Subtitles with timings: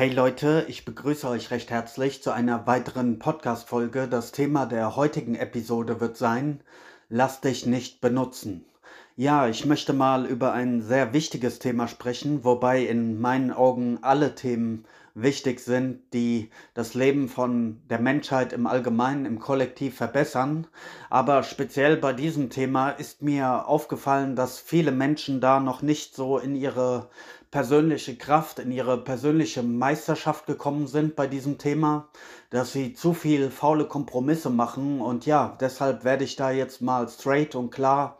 [0.00, 4.08] Hey Leute, ich begrüße euch recht herzlich zu einer weiteren Podcast-Folge.
[4.08, 6.62] Das Thema der heutigen Episode wird sein,
[7.10, 8.64] lass dich nicht benutzen.
[9.16, 14.34] Ja, ich möchte mal über ein sehr wichtiges Thema sprechen, wobei in meinen Augen alle
[14.34, 20.66] Themen wichtig sind, die das Leben von der Menschheit im Allgemeinen, im Kollektiv verbessern.
[21.10, 26.38] Aber speziell bei diesem Thema ist mir aufgefallen, dass viele Menschen da noch nicht so
[26.38, 27.10] in ihre
[27.50, 32.08] persönliche Kraft, in ihre persönliche Meisterschaft gekommen sind bei diesem Thema,
[32.50, 35.00] dass sie zu viel faule Kompromisse machen.
[35.00, 38.18] Und ja, deshalb werde ich da jetzt mal straight und klar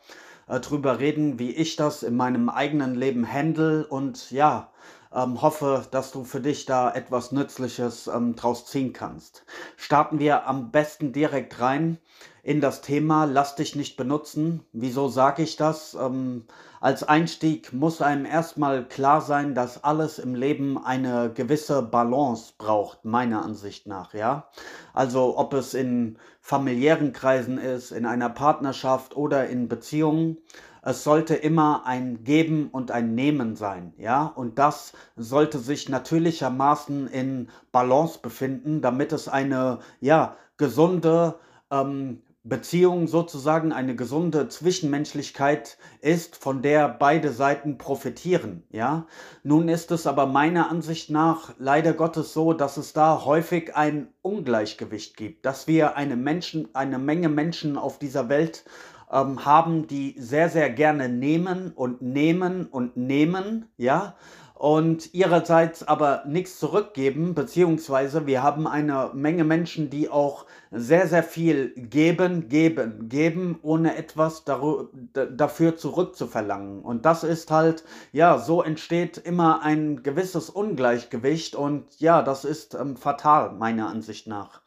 [0.48, 4.70] äh, drüber reden, wie ich das in meinem eigenen Leben handle und ja,
[5.14, 9.45] ähm, hoffe, dass du für dich da etwas Nützliches ähm, draus ziehen kannst.
[9.77, 11.98] Starten wir am besten direkt rein
[12.42, 14.64] in das Thema Lass dich nicht benutzen.
[14.72, 15.94] Wieso sage ich das?
[15.94, 16.44] Ähm,
[16.81, 23.05] als Einstieg muss einem erstmal klar sein, dass alles im Leben eine gewisse Balance braucht,
[23.05, 24.48] meiner Ansicht nach, ja.
[24.94, 30.38] Also ob es in familiären Kreisen ist, in einer Partnerschaft oder in Beziehungen
[30.83, 37.06] es sollte immer ein Geben und ein Nehmen sein, ja, und das sollte sich natürlichermaßen
[37.09, 41.37] in Balance befinden, damit es eine, ja, gesunde
[41.70, 49.06] ähm, Beziehung sozusagen eine gesunde Zwischenmenschlichkeit ist, von der beide Seiten profitieren, ja.
[49.42, 54.09] Nun ist es aber meiner Ansicht nach leider Gottes so, dass es da häufig ein
[54.22, 58.65] Ungleichgewicht gibt, dass wir eine Menschen, eine Menge Menschen auf dieser Welt
[59.12, 64.14] ähm, haben, die sehr, sehr gerne nehmen und nehmen und nehmen, ja,
[64.61, 71.22] und ihrerseits aber nichts zurückgeben, beziehungsweise wir haben eine Menge Menschen, die auch sehr, sehr
[71.22, 76.82] viel geben, geben, geben, ohne etwas dafür zurückzuverlangen.
[76.82, 82.75] Und das ist halt, ja, so entsteht immer ein gewisses Ungleichgewicht und ja, das ist
[82.75, 84.60] ähm, fatal, meiner Ansicht nach.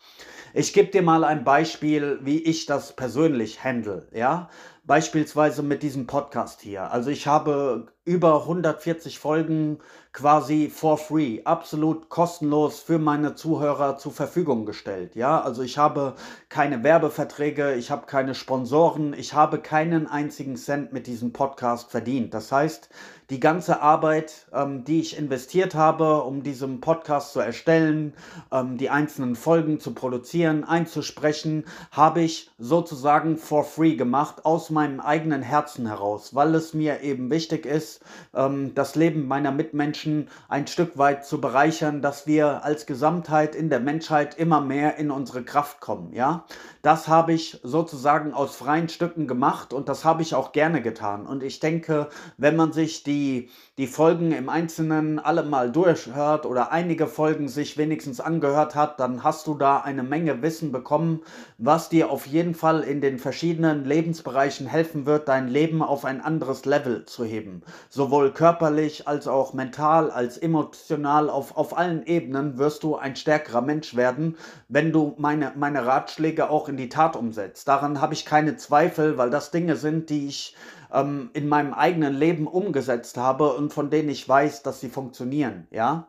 [0.56, 4.50] Ich gebe dir mal ein Beispiel, wie ich das persönlich handle, ja?
[4.84, 6.92] Beispielsweise mit diesem Podcast hier.
[6.92, 9.80] Also ich habe über 140 Folgen
[10.14, 15.16] quasi for free, absolut kostenlos für meine Zuhörer zur Verfügung gestellt.
[15.16, 16.14] Ja, also ich habe
[16.50, 22.34] keine Werbeverträge, ich habe keine Sponsoren, ich habe keinen einzigen Cent mit diesem Podcast verdient.
[22.36, 22.90] Das heißt,
[23.32, 28.14] die ganze Arbeit, ähm, die ich investiert habe, um diesen Podcast zu erstellen,
[28.52, 35.00] ähm, die einzelnen Folgen zu produzieren, einzusprechen, habe ich sozusagen for free gemacht, aus meinem
[35.00, 37.93] eigenen Herzen heraus, weil es mir eben wichtig ist,
[38.34, 43.70] ähm, das Leben meiner Mitmenschen ein Stück weit zu bereichern, dass wir als Gesamtheit in
[43.70, 46.46] der Menschheit immer mehr in unsere Kraft kommen, ja.
[46.82, 51.26] Das habe ich sozusagen aus freien Stücken gemacht und das habe ich auch gerne getan.
[51.26, 53.50] Und ich denke, wenn man sich die,
[53.80, 59.24] die Folgen im Einzelnen alle mal durchhört oder einige Folgen sich wenigstens angehört hat, dann
[59.24, 61.22] hast du da eine Menge Wissen bekommen,
[61.58, 66.22] was dir auf jeden Fall in den verschiedenen Lebensbereichen helfen wird, dein Leben auf ein
[66.22, 67.64] anderes Level zu heben.
[67.90, 73.62] Sowohl körperlich als auch mental, als emotional, auf, auf allen Ebenen wirst du ein stärkerer
[73.62, 77.68] Mensch werden, wenn du meine, meine Ratschläge auch in die Tat umsetzt.
[77.68, 80.56] Daran habe ich keine Zweifel, weil das Dinge sind, die ich
[80.94, 85.68] ähm, in meinem eigenen Leben umgesetzt habe und von denen ich weiß, dass sie funktionieren,
[85.72, 86.08] ja.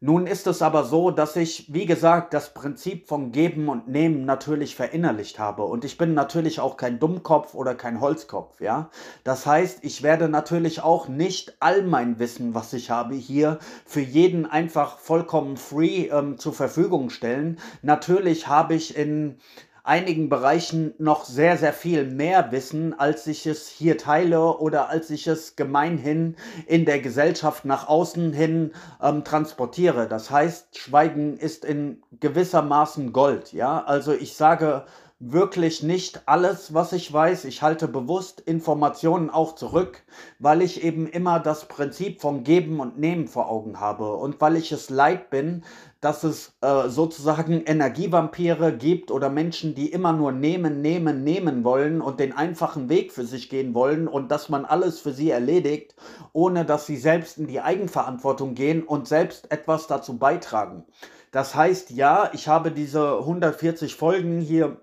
[0.00, 4.26] Nun ist es aber so, dass ich, wie gesagt, das Prinzip von Geben und Nehmen
[4.26, 5.64] natürlich verinnerlicht habe.
[5.64, 8.90] Und ich bin natürlich auch kein Dummkopf oder kein Holzkopf, ja.
[9.24, 14.02] Das heißt, ich werde natürlich auch nicht all mein Wissen, was ich habe, hier für
[14.02, 17.58] jeden einfach vollkommen free ähm, zur Verfügung stellen.
[17.80, 19.38] Natürlich habe ich in
[19.86, 25.10] einigen Bereichen noch sehr, sehr viel mehr wissen, als ich es hier teile oder als
[25.10, 26.36] ich es gemeinhin
[26.66, 30.08] in der Gesellschaft nach außen hin ähm, transportiere.
[30.08, 33.52] Das heißt, Schweigen ist in gewissermaßen Gold.
[33.52, 34.84] Ja, also ich sage
[35.18, 37.46] wirklich nicht alles, was ich weiß.
[37.46, 40.02] Ich halte bewusst Informationen auch zurück,
[40.38, 44.56] weil ich eben immer das Prinzip von Geben und Nehmen vor Augen habe und weil
[44.56, 45.64] ich es leid bin,
[46.02, 52.02] dass es äh, sozusagen Energievampire gibt oder Menschen, die immer nur nehmen, nehmen, nehmen wollen
[52.02, 55.96] und den einfachen Weg für sich gehen wollen und dass man alles für sie erledigt,
[56.34, 60.84] ohne dass sie selbst in die Eigenverantwortung gehen und selbst etwas dazu beitragen.
[61.32, 64.80] Das heißt, ja, ich habe diese 140 Folgen hier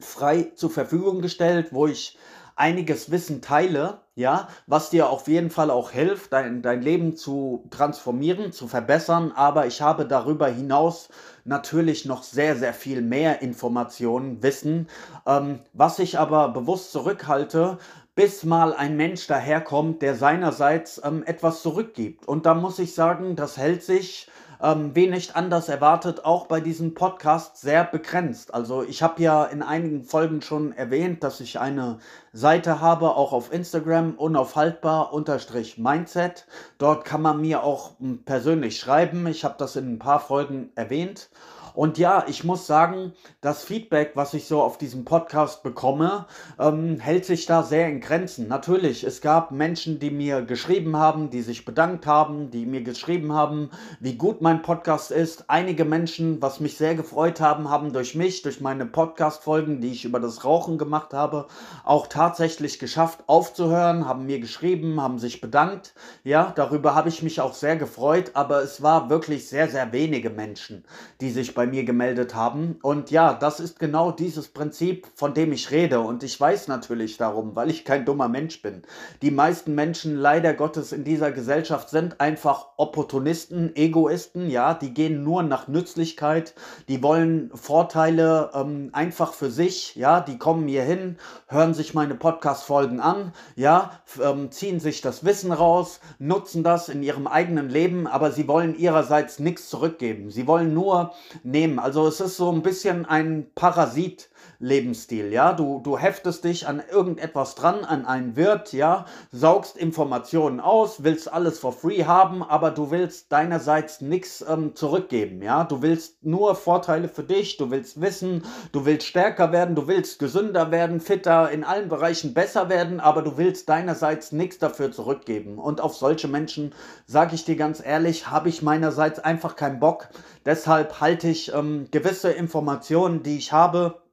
[0.00, 2.18] frei zur Verfügung gestellt, wo ich
[2.56, 7.66] einiges Wissen teile, ja, was dir auf jeden Fall auch hilft, dein, dein Leben zu
[7.70, 9.32] transformieren, zu verbessern.
[9.34, 11.08] Aber ich habe darüber hinaus
[11.44, 14.88] natürlich noch sehr, sehr viel mehr Informationen, Wissen,
[15.26, 17.78] ähm, was ich aber bewusst zurückhalte,
[18.14, 22.28] bis mal ein Mensch daherkommt, der seinerseits ähm, etwas zurückgibt.
[22.28, 24.28] Und da muss ich sagen, das hält sich
[24.62, 28.54] ähm, wie nicht anders erwartet, auch bei diesem Podcast sehr begrenzt.
[28.54, 31.98] Also ich habe ja in einigen Folgen schon erwähnt, dass ich eine
[32.32, 36.46] Seite habe, auch auf Instagram, unaufhaltbar-mindset.
[36.78, 37.92] Dort kann man mir auch
[38.24, 39.26] persönlich schreiben.
[39.26, 41.28] Ich habe das in ein paar Folgen erwähnt.
[41.74, 46.26] Und ja, ich muss sagen, das Feedback, was ich so auf diesem Podcast bekomme,
[46.60, 48.46] ähm, hält sich da sehr in Grenzen.
[48.46, 53.32] Natürlich, es gab Menschen, die mir geschrieben haben, die sich bedankt haben, die mir geschrieben
[53.32, 55.50] haben, wie gut mein Podcast ist.
[55.50, 60.04] Einige Menschen, was mich sehr gefreut haben, haben durch mich, durch meine Podcast-Folgen, die ich
[60.04, 61.48] über das Rauchen gemacht habe,
[61.82, 65.94] auch tatsächlich geschafft aufzuhören, haben mir geschrieben, haben sich bedankt.
[66.22, 70.30] Ja, darüber habe ich mich auch sehr gefreut, aber es war wirklich sehr, sehr wenige
[70.30, 70.84] Menschen,
[71.20, 72.78] die sich bei bei mir gemeldet haben.
[72.82, 76.00] Und ja, das ist genau dieses Prinzip, von dem ich rede.
[76.00, 78.82] Und ich weiß natürlich darum, weil ich kein dummer Mensch bin.
[79.22, 85.24] Die meisten Menschen leider Gottes in dieser Gesellschaft sind einfach Opportunisten, Egoisten, ja, die gehen
[85.24, 86.54] nur nach Nützlichkeit,
[86.88, 91.16] die wollen Vorteile ähm, einfach für sich, ja, die kommen hier hin,
[91.48, 97.02] hören sich meine Podcast-Folgen an, ja, ähm, ziehen sich das Wissen raus, nutzen das in
[97.02, 100.30] ihrem eigenen Leben, aber sie wollen ihrerseits nichts zurückgeben.
[100.30, 101.12] Sie wollen nur
[101.54, 101.78] nehmen.
[101.78, 104.28] Also es ist so ein bisschen ein Parasit.
[104.58, 105.52] Lebensstil, ja.
[105.52, 111.32] Du, du heftest dich an irgendetwas dran, an einen Wirt, ja, saugst Informationen aus, willst
[111.32, 115.64] alles for free haben, aber du willst deinerseits nichts ähm, zurückgeben, ja.
[115.64, 120.18] Du willst nur Vorteile für dich, du willst wissen, du willst stärker werden, du willst
[120.18, 125.58] gesünder werden, fitter, in allen Bereichen besser werden, aber du willst deinerseits nichts dafür zurückgeben.
[125.58, 126.74] Und auf solche Menschen,
[127.06, 130.08] sage ich dir ganz ehrlich, habe ich meinerseits einfach keinen Bock.
[130.44, 134.03] Deshalb halte ich ähm, gewisse Informationen, die ich habe,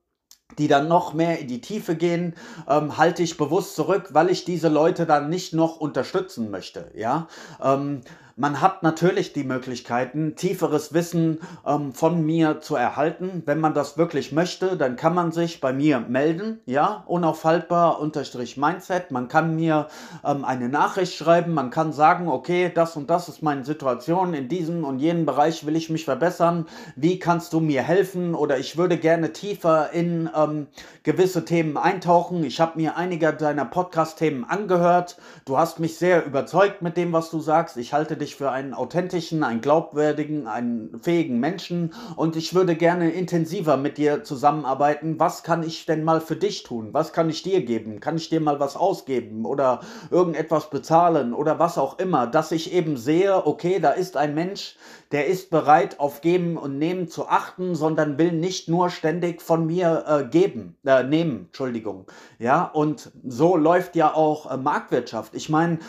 [0.58, 2.36] die dann noch mehr in die Tiefe gehen,
[2.68, 6.92] ähm, halte ich bewusst zurück, weil ich diese Leute dann nicht noch unterstützen möchte.
[6.96, 7.28] Ja,
[7.62, 8.02] ähm,
[8.36, 13.44] man hat natürlich die Möglichkeiten, tieferes Wissen ähm, von mir zu erhalten.
[13.46, 18.58] Wenn man das wirklich möchte, dann kann man sich bei mir melden, ja, unaufhaltbar unterstrich
[18.58, 19.12] Mindset.
[19.12, 19.88] Man kann mir
[20.24, 24.48] ähm, eine Nachricht schreiben, man kann sagen, okay, das und das ist meine Situation, in
[24.48, 26.66] diesem und jenem Bereich will ich mich verbessern.
[26.96, 28.36] Wie kannst du mir helfen?
[28.36, 30.68] Oder ich würde gerne tiefer in ähm,
[31.04, 32.44] gewisse Themen eintauchen.
[32.44, 35.18] Ich habe mir einige deiner Podcast-Themen angehört.
[35.46, 37.78] Du hast mich sehr überzeugt mit dem, was du sagst.
[37.78, 43.12] Ich halte dich für einen authentischen, einen glaubwürdigen, einen fähigen Menschen und ich würde gerne
[43.12, 45.20] intensiver mit dir zusammenarbeiten.
[45.20, 46.90] Was kann ich denn mal für dich tun?
[46.94, 48.00] Was kann ich dir geben?
[48.00, 52.74] Kann ich dir mal was ausgeben oder irgendetwas bezahlen oder was auch immer, dass ich
[52.74, 54.78] eben sehe, okay, da ist ein Mensch,
[55.12, 59.66] der ist bereit, auf Geben und Nehmen zu achten, sondern will nicht nur ständig von
[59.66, 62.06] mir äh, geben, äh, nehmen, Entschuldigung.
[62.40, 65.36] Ja, und so läuft ja auch äh, Marktwirtschaft.
[65.36, 65.80] Ich meine,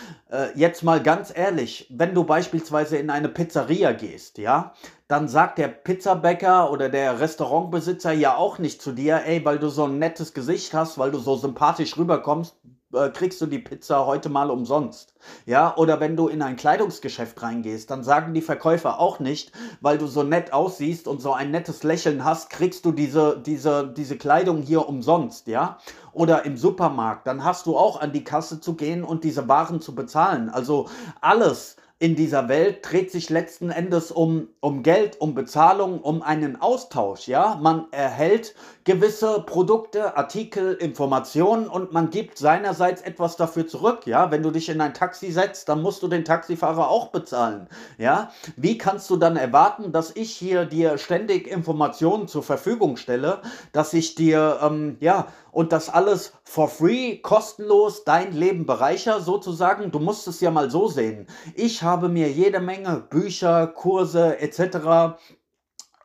[0.54, 4.72] jetzt mal ganz ehrlich, wenn du beispielsweise in eine Pizzeria gehst, ja,
[5.06, 9.68] dann sagt der Pizzabäcker oder der Restaurantbesitzer ja auch nicht zu dir, ey, weil du
[9.68, 12.56] so ein nettes Gesicht hast, weil du so sympathisch rüberkommst,
[12.92, 15.14] äh, kriegst du die Pizza heute mal umsonst.
[15.46, 19.98] Ja, oder wenn du in ein Kleidungsgeschäft reingehst, dann sagen die Verkäufer auch nicht, weil
[19.98, 24.16] du so nett aussiehst und so ein nettes Lächeln hast, kriegst du diese, diese, diese
[24.16, 25.78] Kleidung hier umsonst, ja?
[26.12, 29.80] Oder im Supermarkt, dann hast du auch an die Kasse zu gehen und diese Waren
[29.80, 30.50] zu bezahlen.
[30.50, 30.88] Also
[31.20, 36.60] alles, in dieser Welt dreht sich letzten Endes um, um Geld, um Bezahlung, um einen
[36.60, 37.28] Austausch.
[37.28, 44.00] Ja, man erhält gewisse Produkte, Artikel, Informationen und man gibt seinerseits etwas dafür zurück.
[44.06, 47.68] Ja, wenn du dich in ein Taxi setzt, dann musst du den Taxifahrer auch bezahlen.
[47.98, 53.42] Ja, wie kannst du dann erwarten, dass ich hier dir ständig Informationen zur Verfügung stelle,
[53.72, 59.90] dass ich dir ähm, ja und das alles for free, kostenlos dein Leben bereicher sozusagen.
[59.92, 61.26] Du musst es ja mal so sehen.
[61.54, 65.16] Ich habe mir jede Menge Bücher, Kurse etc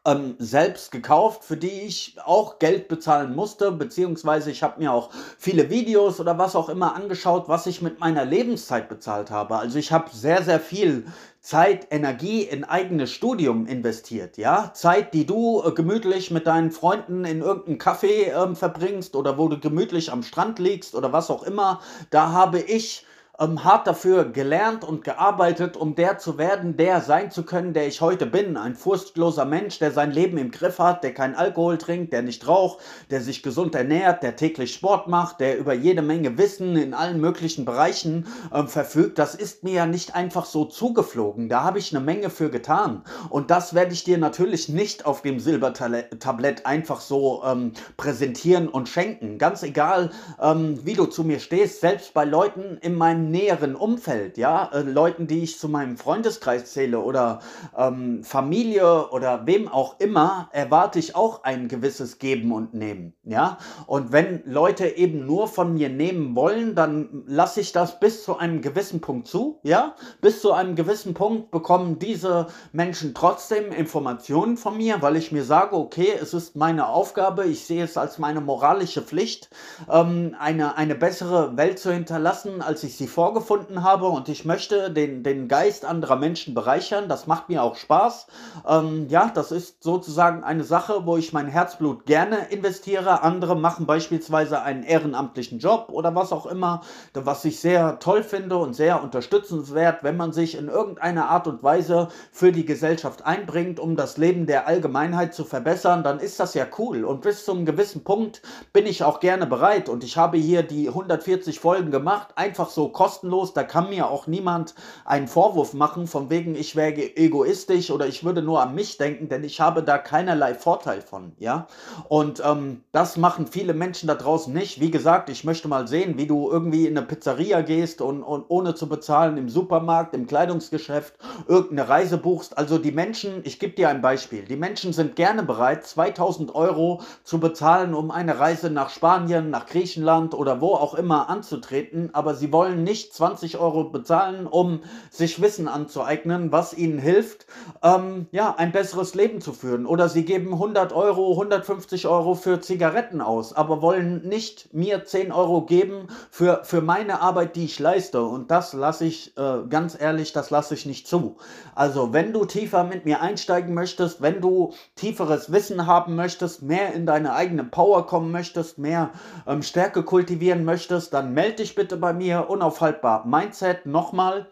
[0.08, 5.10] ähm, selbst gekauft, für die ich auch Geld bezahlen musste, beziehungsweise ich habe mir auch
[5.38, 9.58] viele Videos oder was auch immer angeschaut, was ich mit meiner Lebenszeit bezahlt habe.
[9.58, 11.06] Also ich habe sehr, sehr viel
[11.42, 14.72] Zeit, Energie in eigenes Studium investiert, ja?
[14.74, 19.50] Zeit, die du äh, gemütlich mit deinen Freunden in irgendeinem Café äh, verbringst oder wo
[19.50, 21.82] du gemütlich am Strand liegst oder was auch immer.
[22.12, 23.06] Da habe ich
[23.40, 27.88] ähm, hart dafür gelernt und gearbeitet, um der zu werden, der sein zu können, der
[27.88, 28.58] ich heute bin.
[28.58, 32.48] Ein furchtloser Mensch, der sein Leben im Griff hat, der keinen Alkohol trinkt, der nicht
[32.48, 32.80] raucht,
[33.12, 37.22] der sich gesund ernährt, der täglich Sport macht, der über jede Menge Wissen in allen
[37.22, 39.20] möglichen Bereichen ähm, verfügt.
[39.20, 41.50] Das ist mir ja nicht einfach so zugeflogen.
[41.50, 43.04] Da habe ich eine Menge für getan.
[43.30, 48.90] Und das werde ich dir natürlich nicht auf dem Silbertablett einfach so ähm, präsentieren und
[48.90, 49.38] schenken.
[49.38, 50.10] Ganz egal,
[50.42, 54.70] ähm, wie du zu mir stehst, selbst bei Leuten in meinem meinem näheren Umfeld, ja,
[54.74, 57.40] äh, Leuten, die ich zu meinem Freundeskreis zähle oder
[57.78, 63.58] ähm, Familie oder wem auch immer, erwarte ich auch ein gewisses Geben und Nehmen, ja.
[63.86, 68.38] Und wenn Leute eben nur von mir nehmen wollen, dann lasse ich das bis zu
[68.38, 69.96] einem gewissen Punkt zu, ja.
[70.22, 75.44] Bis zu einem gewissen Punkt bekommen diese Menschen trotzdem Informationen von mir, weil ich mir
[75.44, 79.50] sage, okay, es ist meine Aufgabe, ich sehe es als meine moralische Pflicht,
[79.92, 84.92] ähm, eine, eine bessere Welt zu hinterlassen, als ich sie vorgefunden habe und ich möchte
[84.92, 87.10] den, den Geist anderer Menschen bereichern.
[87.10, 88.28] Das macht mir auch Spaß.
[88.68, 93.24] Ähm, ja, das ist sozusagen eine Sache, wo ich mein Herzblut gerne investiere.
[93.24, 96.82] Andere machen beispielsweise einen ehrenamtlichen Job oder was auch immer,
[97.16, 101.64] was ich sehr toll finde und sehr unterstützenswert, wenn man sich in irgendeiner Art und
[101.64, 106.54] Weise für die Gesellschaft einbringt, um das Leben der Allgemeinheit zu verbessern, dann ist das
[106.54, 107.04] ja cool.
[107.04, 108.44] Und bis zum gewissen Punkt
[108.74, 109.90] bin ich auch gerne bereit.
[109.90, 113.07] Und ich habe hier die 140 Folgen gemacht, einfach so kostenlos.
[113.54, 118.24] Da kann mir auch niemand einen Vorwurf machen, von wegen ich wäre egoistisch oder ich
[118.24, 121.32] würde nur an mich denken, denn ich habe da keinerlei Vorteil von.
[121.40, 121.68] Ja,
[122.10, 124.80] und ähm, das machen viele Menschen da draußen nicht.
[124.80, 128.46] Wie gesagt, ich möchte mal sehen, wie du irgendwie in eine Pizzeria gehst und, und
[128.50, 131.16] ohne zu bezahlen im Supermarkt, im Kleidungsgeschäft
[131.48, 132.58] irgendeine Reise buchst.
[132.58, 134.44] Also die Menschen, ich gebe dir ein Beispiel.
[134.44, 139.66] Die Menschen sind gerne bereit, 2000 Euro zu bezahlen, um eine Reise nach Spanien, nach
[139.66, 145.42] Griechenland oder wo auch immer anzutreten, aber sie wollen nicht 20 Euro bezahlen, um sich
[145.42, 147.46] Wissen anzueignen, was ihnen hilft,
[147.84, 149.86] ähm, ja, ein besseres Leben zu führen.
[149.86, 155.32] Oder sie geben 100 Euro, 150 Euro für Zigaretten aus, aber wollen nicht mir 10
[155.32, 158.22] Euro geben für, für meine Arbeit, die ich leiste.
[158.24, 161.38] Und das lasse ich, äh, ganz ehrlich, das lasse ich nicht zu.
[161.76, 166.94] Also, wenn du tiefer mit mir einsteigen möchtest, wenn du tieferes Wissen haben möchtest, mehr
[166.94, 169.12] in deine eigene Power kommen möchtest, mehr
[169.46, 172.50] ähm, Stärke kultivieren möchtest, dann melde dich bitte bei mir.
[172.88, 174.48] Unaufhaltbar Mindset nochmal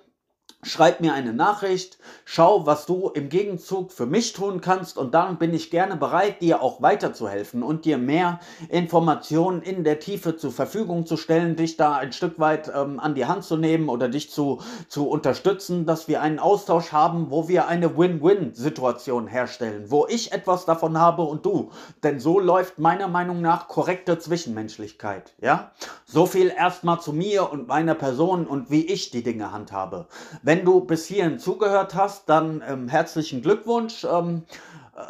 [0.67, 5.37] Schreib mir eine Nachricht, schau, was du im Gegenzug für mich tun kannst und dann
[5.37, 10.51] bin ich gerne bereit, dir auch weiterzuhelfen und dir mehr Informationen in der Tiefe zur
[10.51, 14.09] Verfügung zu stellen, dich da ein Stück weit ähm, an die Hand zu nehmen oder
[14.09, 20.07] dich zu, zu unterstützen, dass wir einen Austausch haben, wo wir eine Win-Win-Situation herstellen, wo
[20.09, 21.69] ich etwas davon habe und du.
[22.01, 25.35] Denn so läuft meiner Meinung nach korrekte Zwischenmenschlichkeit.
[25.39, 25.73] Ja?
[26.05, 30.07] So viel erstmal zu mir und meiner Person und wie ich die Dinge handhabe.
[30.41, 34.05] Wenn wenn du bis hierhin zugehört hast, dann ähm, herzlichen Glückwunsch.
[34.05, 34.43] Ähm,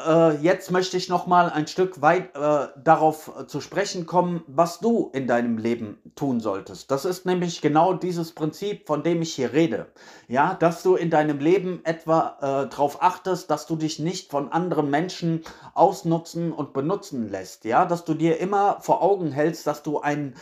[0.08, 4.44] äh, jetzt möchte ich noch mal ein Stück weit äh, darauf äh, zu sprechen kommen,
[4.48, 6.90] was du in deinem Leben tun solltest.
[6.90, 9.86] Das ist nämlich genau dieses Prinzip, von dem ich hier rede.
[10.28, 14.52] Ja, dass du in deinem Leben etwa äh, darauf achtest, dass du dich nicht von
[14.52, 15.44] anderen Menschen
[15.76, 17.66] ausnutzen und benutzen lässt.
[17.66, 20.34] Ja, dass du dir immer vor Augen hältst, dass du ein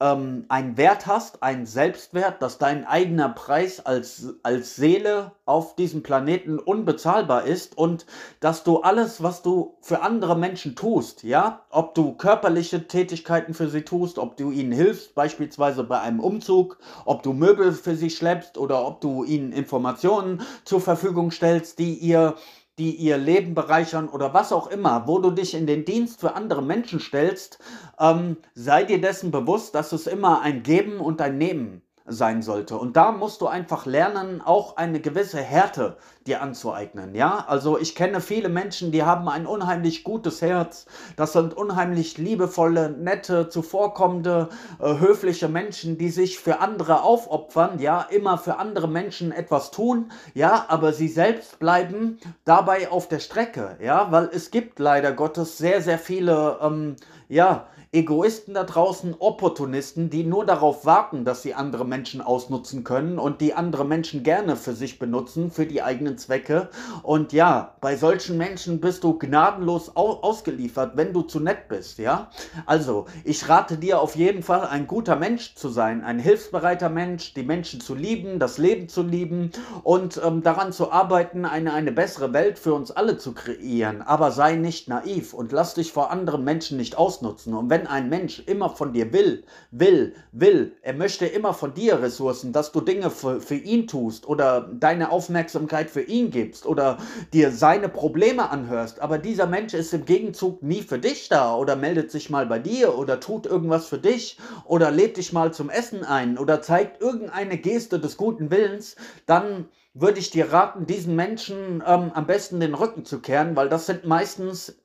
[0.00, 6.02] ähm, einen Wert hast, einen Selbstwert, dass dein eigener Preis als, als Seele auf diesem
[6.02, 8.06] Planeten unbezahlbar ist und
[8.40, 13.68] dass du alles, was du für andere Menschen tust, ja, ob du körperliche Tätigkeiten für
[13.68, 18.10] sie tust, ob du ihnen hilfst, beispielsweise bei einem Umzug, ob du Möbel für sie
[18.10, 22.36] schleppst oder ob du ihnen Informationen zur Verfügung stellst, die ihr
[22.80, 26.34] die ihr Leben bereichern oder was auch immer, wo du dich in den Dienst für
[26.34, 27.58] andere Menschen stellst,
[28.00, 32.76] ähm, sei dir dessen bewusst, dass es immer ein Geben und ein Nehmen sein sollte.
[32.76, 37.14] Und da musst du einfach lernen, auch eine gewisse Härte dir anzueignen.
[37.14, 40.86] Ja, also ich kenne viele Menschen, die haben ein unheimlich gutes Herz.
[41.16, 44.48] Das sind unheimlich liebevolle, nette, zuvorkommende,
[44.80, 47.78] äh, höfliche Menschen, die sich für andere aufopfern.
[47.78, 50.10] Ja, immer für andere Menschen etwas tun.
[50.34, 53.76] Ja, aber sie selbst bleiben dabei auf der Strecke.
[53.80, 56.96] Ja, weil es gibt leider Gottes sehr, sehr viele, ähm,
[57.28, 63.18] ja, Egoisten da draußen, Opportunisten, die nur darauf warten, dass sie andere Menschen ausnutzen können
[63.18, 66.68] und die andere Menschen gerne für sich benutzen, für die eigenen Zwecke.
[67.02, 71.98] Und ja, bei solchen Menschen bist du gnadenlos au ausgeliefert, wenn du zu nett bist,
[71.98, 72.30] ja?
[72.64, 77.34] Also, ich rate dir auf jeden Fall, ein guter Mensch zu sein, ein hilfsbereiter Mensch,
[77.34, 79.50] die Menschen zu lieben, das Leben zu lieben
[79.82, 84.00] und ähm, daran zu arbeiten, eine, eine bessere Welt für uns alle zu kreieren.
[84.00, 87.52] Aber sei nicht naiv und lass dich vor anderen Menschen nicht ausnutzen.
[87.52, 91.72] Und wenn wenn ein Mensch immer von dir will, will, will, er möchte immer von
[91.72, 96.66] dir Ressourcen, dass du Dinge für, für ihn tust oder deine Aufmerksamkeit für ihn gibst
[96.66, 96.98] oder
[97.32, 101.74] dir seine Probleme anhörst, aber dieser Mensch ist im Gegenzug nie für dich da oder
[101.74, 105.70] meldet sich mal bei dir oder tut irgendwas für dich oder lädt dich mal zum
[105.70, 111.16] Essen ein oder zeigt irgendeine Geste des guten Willens, dann würde ich dir raten, diesen
[111.16, 114.76] Menschen ähm, am besten den Rücken zu kehren, weil das sind meistens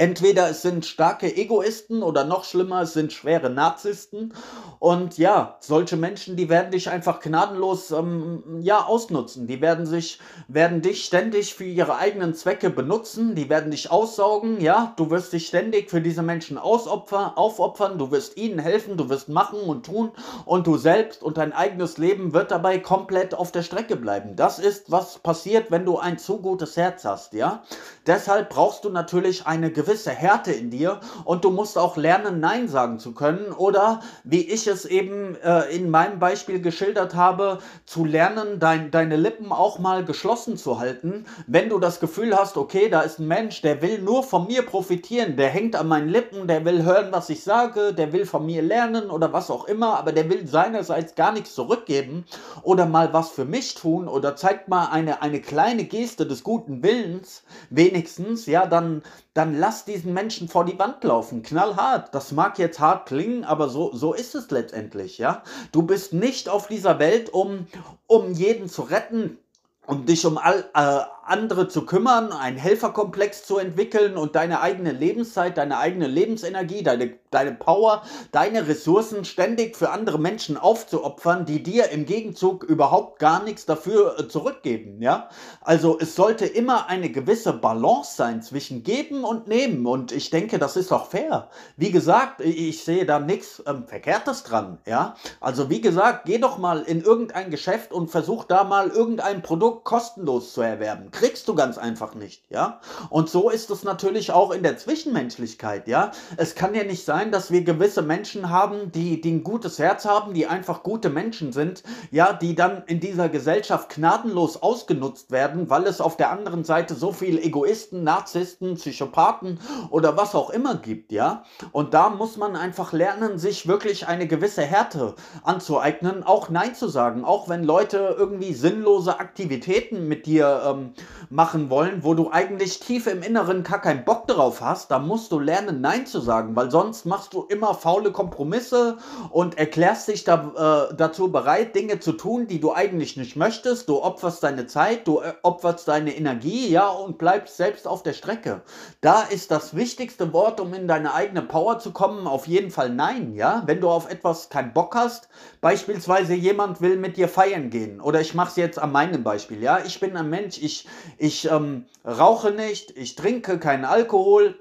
[0.00, 4.32] Entweder es sind starke Egoisten oder noch schlimmer, es sind schwere Narzissten.
[4.78, 9.46] Und ja, solche Menschen, die werden dich einfach gnadenlos ähm, ja, ausnutzen.
[9.46, 14.62] Die werden sich, werden dich ständig für ihre eigenen Zwecke benutzen, die werden dich aussaugen,
[14.62, 19.10] ja, du wirst dich ständig für diese Menschen ausopfern, aufopfern, du wirst ihnen helfen, du
[19.10, 20.12] wirst machen und tun
[20.46, 24.34] und du selbst und dein eigenes Leben wird dabei komplett auf der Strecke bleiben.
[24.34, 27.64] Das ist, was passiert, wenn du ein zu gutes Herz hast, ja.
[28.06, 32.38] Deshalb brauchst du natürlich eine gewisse gewisse Härte in dir und du musst auch lernen,
[32.38, 37.58] Nein sagen zu können oder, wie ich es eben äh, in meinem Beispiel geschildert habe,
[37.86, 42.56] zu lernen, dein, deine Lippen auch mal geschlossen zu halten, wenn du das Gefühl hast,
[42.56, 46.08] okay, da ist ein Mensch, der will nur von mir profitieren, der hängt an meinen
[46.08, 49.64] Lippen, der will hören, was ich sage, der will von mir lernen oder was auch
[49.64, 52.24] immer, aber der will seinerseits gar nichts zurückgeben
[52.62, 56.84] oder mal was für mich tun oder zeigt mal eine, eine kleine Geste des guten
[56.84, 59.02] Willens, wenigstens, ja, dann,
[59.34, 62.14] dann lass diesen Menschen vor die Wand laufen, knallhart.
[62.14, 65.42] Das mag jetzt hart klingen, aber so, so ist es letztendlich, ja.
[65.72, 67.66] Du bist nicht auf dieser Welt, um,
[68.06, 69.38] um jeden zu retten,
[69.86, 74.90] um dich um all, äh, andere zu kümmern, einen Helferkomplex zu entwickeln und deine eigene
[74.90, 81.62] Lebenszeit, deine eigene Lebensenergie, deine, deine Power, deine Ressourcen ständig für andere Menschen aufzuopfern, die
[81.62, 85.28] dir im Gegenzug überhaupt gar nichts dafür äh, zurückgeben, ja?
[85.60, 90.58] Also es sollte immer eine gewisse Balance sein zwischen geben und nehmen und ich denke,
[90.58, 91.48] das ist auch fair.
[91.76, 95.14] Wie gesagt, ich sehe da nichts ähm, Verkehrtes dran, ja?
[95.40, 99.84] Also wie gesagt, geh doch mal in irgendein Geschäft und versuch da mal irgendein Produkt
[99.84, 102.80] kostenlos zu erwerben kriegst du ganz einfach nicht, ja.
[103.10, 106.12] Und so ist es natürlich auch in der Zwischenmenschlichkeit, ja.
[106.38, 110.06] Es kann ja nicht sein, dass wir gewisse Menschen haben, die, die ein gutes Herz
[110.06, 115.68] haben, die einfach gute Menschen sind, ja, die dann in dieser Gesellschaft gnadenlos ausgenutzt werden,
[115.68, 119.60] weil es auf der anderen Seite so viele Egoisten, Narzissten, Psychopathen
[119.90, 121.44] oder was auch immer gibt, ja.
[121.72, 126.88] Und da muss man einfach lernen, sich wirklich eine gewisse Härte anzueignen, auch Nein zu
[126.88, 130.94] sagen, auch wenn Leute irgendwie sinnlose Aktivitäten mit dir ähm,
[131.30, 135.30] machen wollen, wo du eigentlich tief im Inneren gar keinen Bock drauf hast, da musst
[135.30, 138.98] du lernen, Nein zu sagen, weil sonst machst du immer faule Kompromisse
[139.30, 143.88] und erklärst dich da, äh, dazu bereit, Dinge zu tun, die du eigentlich nicht möchtest.
[143.88, 148.12] Du opferst deine Zeit, du äh, opferst deine Energie, ja, und bleibst selbst auf der
[148.12, 148.62] Strecke.
[149.00, 152.90] Da ist das wichtigste Wort, um in deine eigene Power zu kommen, auf jeden Fall
[152.90, 153.62] Nein, ja.
[153.66, 155.28] Wenn du auf etwas keinen Bock hast,
[155.60, 159.62] beispielsweise jemand will mit dir feiern gehen, oder ich mache es jetzt an meinem Beispiel,
[159.62, 160.86] ja, ich bin ein Mensch, ich
[161.18, 164.58] ich ähm, rauche nicht, ich trinke keinen Alkohol,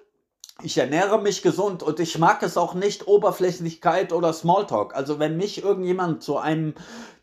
[0.61, 4.93] ich ernähre mich gesund und ich mag es auch nicht Oberflächlichkeit oder Smalltalk.
[4.93, 6.73] Also wenn mich irgendjemand zu einem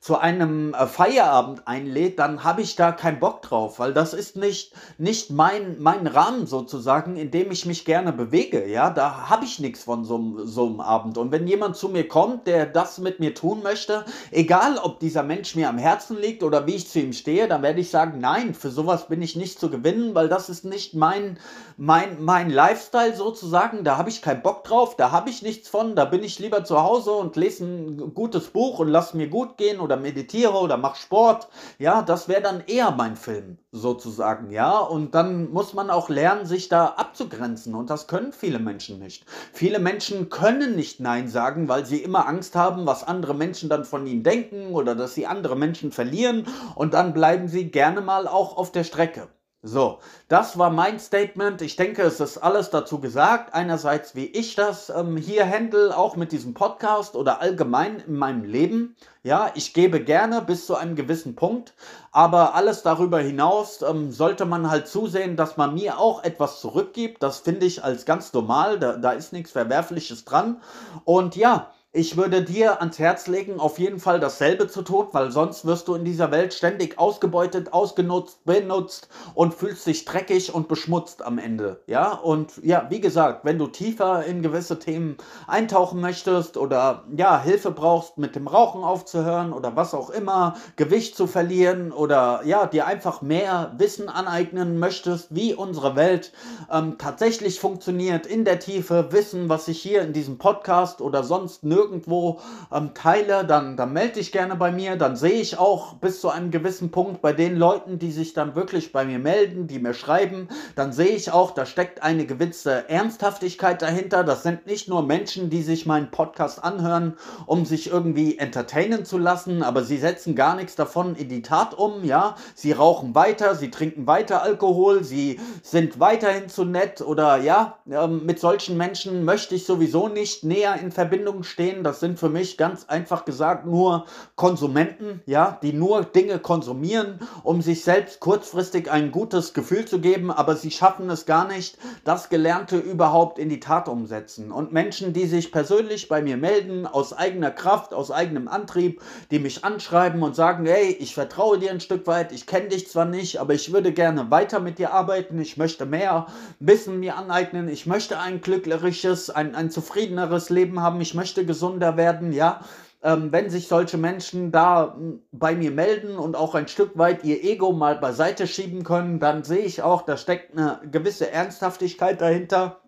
[0.07, 4.37] zu einem äh, Feierabend einlädt, dann habe ich da keinen Bock drauf, weil das ist
[4.37, 8.69] nicht, nicht mein, mein Rahmen sozusagen, in dem ich mich gerne bewege.
[8.69, 11.19] Ja, da habe ich nichts von so, so einem Abend.
[11.19, 15.25] Und wenn jemand zu mir kommt, der das mit mir tun möchte, egal ob dieser
[15.25, 18.21] Mensch mir am Herzen liegt oder wie ich zu ihm stehe, dann werde ich sagen,
[18.21, 21.37] nein, für sowas bin ich nicht zu gewinnen, weil das ist nicht mein,
[21.79, 23.83] mein, mein Lifestyle sozusagen.
[23.83, 26.62] Da habe ich keinen Bock drauf, da habe ich nichts von, da bin ich lieber
[26.62, 30.76] zu Hause und lese ein gutes Buch und lass mir gut gehen oder meditiere oder
[30.76, 35.90] mach Sport, ja, das wäre dann eher mein Film sozusagen, ja, und dann muss man
[35.90, 39.24] auch lernen, sich da abzugrenzen und das können viele Menschen nicht.
[39.52, 43.85] Viele Menschen können nicht Nein sagen, weil sie immer Angst haben, was andere Menschen dann
[43.85, 48.28] von ihnen denken oder dass sie andere Menschen verlieren und dann bleiben sie gerne mal
[48.28, 49.28] auch auf der Strecke.
[49.66, 49.98] So,
[50.29, 51.61] das war mein Statement.
[51.61, 53.52] Ich denke, es ist alles dazu gesagt.
[53.52, 58.44] Einerseits, wie ich das ähm, hier handle, auch mit diesem Podcast oder allgemein in meinem
[58.44, 58.94] Leben.
[59.24, 61.74] Ja, ich gebe gerne bis zu einem gewissen Punkt,
[62.12, 67.20] aber alles darüber hinaus ähm, sollte man halt zusehen, dass man mir auch etwas zurückgibt.
[67.20, 68.79] Das finde ich als ganz normal.
[68.79, 70.62] Da, da ist nichts Verwerfliches dran.
[71.05, 75.30] Und ja, ich würde dir ans Herz legen, auf jeden Fall dasselbe zu tun, weil
[75.30, 80.68] sonst wirst du in dieser Welt ständig ausgebeutet, ausgenutzt, benutzt und fühlst dich dreckig und
[80.68, 81.80] beschmutzt am Ende.
[81.87, 87.40] Ja, und ja, wie gesagt, wenn du tiefer in gewisse Themen eintauchen möchtest oder ja,
[87.40, 92.66] Hilfe brauchst, mit dem Rauchen aufzuhören oder was auch immer, Gewicht zu verlieren oder ja,
[92.66, 96.32] dir einfach mehr Wissen aneignen möchtest, wie unsere Welt
[96.70, 101.64] ähm, tatsächlich funktioniert in der Tiefe, Wissen, was ich hier in diesem Podcast oder sonst
[101.64, 102.40] nirgends irgendwo
[102.72, 104.96] ähm, teile, dann, dann melde dich gerne bei mir.
[104.96, 108.57] Dann sehe ich auch bis zu einem gewissen Punkt bei den Leuten, die sich dann
[108.57, 112.88] wirklich bei mir melden, die mir schreiben, dann sehe ich auch, da steckt eine gewisse
[112.88, 114.25] Ernsthaftigkeit dahinter.
[114.25, 119.18] Das sind nicht nur Menschen, die sich meinen Podcast anhören, um sich irgendwie entertainen zu
[119.18, 122.35] lassen, aber sie setzen gar nichts davon in die Tat um, ja.
[122.55, 128.25] Sie rauchen weiter, sie trinken weiter Alkohol, sie sind weiterhin zu nett oder ja, ähm,
[128.27, 131.75] mit solchen Menschen möchte ich sowieso nicht näher in Verbindung stehen.
[131.82, 137.62] Das sind für mich ganz einfach gesagt nur Konsumenten, ja, die nur Dinge konsumieren, um
[137.62, 142.28] sich selbst kurzfristig ein gutes Gefühl zu geben, aber sie schaffen es gar nicht, das
[142.28, 144.52] Gelernte überhaupt in die Tat umsetzen.
[144.52, 149.38] Und Menschen, die sich persönlich bei mir melden, aus eigener Kraft, aus eigenem Antrieb, die
[149.38, 153.04] mich anschreiben und sagen, hey, ich vertraue dir ein Stück weit, ich kenne dich zwar
[153.04, 156.26] nicht, aber ich würde gerne weiter mit dir arbeiten, ich möchte mehr
[156.58, 161.97] Wissen mir aneignen, ich möchte ein glücklicheres, ein, ein zufriedeneres Leben haben, ich möchte gesunder
[161.97, 162.61] werden, ja,
[163.03, 167.25] ähm, wenn sich solche Menschen da hm, bei mir melden und auch ein Stück weit
[167.25, 172.21] ihr Ego mal beiseite schieben können, dann sehe ich auch, da steckt eine gewisse Ernsthaftigkeit
[172.21, 172.81] dahinter.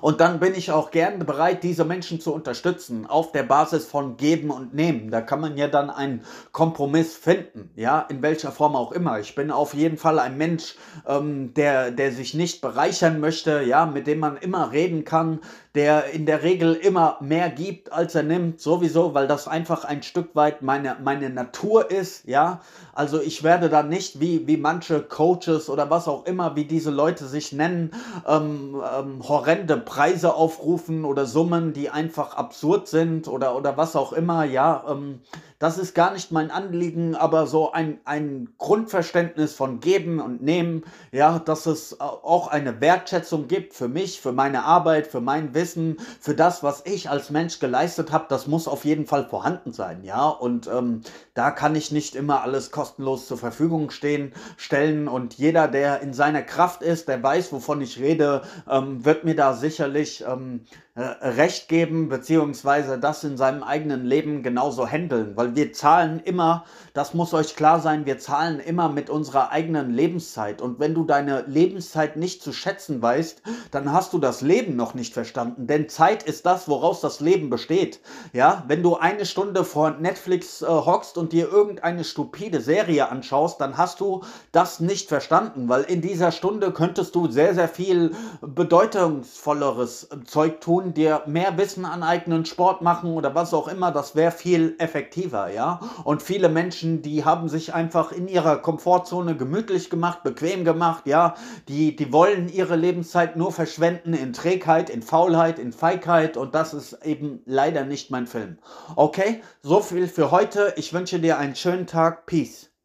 [0.00, 4.16] Und dann bin ich auch gerne bereit, diese Menschen zu unterstützen, auf der Basis von
[4.16, 5.10] Geben und Nehmen.
[5.10, 9.18] Da kann man ja dann einen Kompromiss finden, ja, in welcher Form auch immer.
[9.18, 13.86] Ich bin auf jeden Fall ein Mensch, ähm, der, der sich nicht bereichern möchte, ja,
[13.86, 15.40] mit dem man immer reden kann,
[15.76, 20.02] der in der Regel immer mehr gibt, als er nimmt, sowieso, weil das einfach ein
[20.02, 22.60] Stück weit meine, meine Natur ist, ja.
[22.94, 26.90] Also ich werde da nicht wie, wie manche Coaches oder was auch immer, wie diese
[26.90, 27.92] Leute sich nennen,
[28.26, 34.12] ähm, ähm, horrende Preise aufrufen oder Summen, die einfach absurd sind oder, oder was auch
[34.12, 34.82] immer, ja.
[34.88, 35.20] Ähm,
[35.58, 40.84] das ist gar nicht mein Anliegen, aber so ein, ein Grundverständnis von Geben und Nehmen,
[41.12, 45.96] ja, dass es auch eine Wertschätzung gibt für mich, für meine Arbeit, für mein Wissen,
[46.20, 50.04] für das, was ich als Mensch geleistet habe, das muss auf jeden Fall vorhanden sein,
[50.04, 50.28] ja.
[50.28, 51.02] Und ähm,
[51.34, 55.08] da kann ich nicht immer alles kostenlos zur Verfügung stehen, stellen.
[55.08, 59.36] Und jeder, der in seiner Kraft ist, der weiß, wovon ich rede, ähm, wird mir
[59.36, 65.54] da sicherlich ähm, äh, recht geben, beziehungsweise das in seinem eigenen Leben genauso handeln, weil
[65.54, 70.62] wir zahlen immer, das muss euch klar sein, wir zahlen immer mit unserer eigenen Lebenszeit.
[70.62, 74.94] Und wenn du deine Lebenszeit nicht zu schätzen weißt, dann hast du das Leben noch
[74.94, 78.00] nicht verstanden, denn Zeit ist das, woraus das Leben besteht.
[78.32, 83.60] Ja, wenn du eine Stunde vor Netflix äh, hockst und dir irgendeine stupide Serie anschaust,
[83.60, 88.12] dann hast du das nicht verstanden, weil in dieser Stunde könntest du sehr, sehr viel
[88.40, 94.14] bedeutungsvolleres Zeug tun, tun, dir mehr Wissen aneignen, Sport machen oder was auch immer, das
[94.14, 95.80] wäre viel effektiver, ja.
[96.04, 101.34] Und viele Menschen, die haben sich einfach in ihrer Komfortzone gemütlich gemacht, bequem gemacht, ja.
[101.68, 106.74] Die, die wollen ihre Lebenszeit nur verschwenden in Trägheit, in Faulheit, in Feigheit und das
[106.74, 108.58] ist eben leider nicht mein Film.
[108.94, 110.74] Okay, so viel für heute.
[110.76, 112.26] Ich wünsche dir einen schönen Tag.
[112.26, 112.75] Peace.